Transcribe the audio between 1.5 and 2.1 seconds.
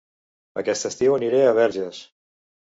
Verges